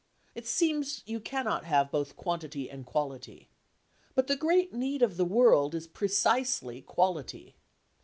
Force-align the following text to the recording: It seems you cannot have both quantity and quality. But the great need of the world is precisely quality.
It 0.33 0.47
seems 0.47 1.03
you 1.05 1.19
cannot 1.19 1.63
have 1.65 1.91
both 1.91 2.15
quantity 2.15 2.71
and 2.71 2.87
quality. 2.87 3.49
But 4.15 4.25
the 4.25 4.35
great 4.35 4.73
need 4.73 5.03
of 5.03 5.15
the 5.15 5.25
world 5.25 5.75
is 5.75 5.85
precisely 5.85 6.81
quality. 6.81 7.53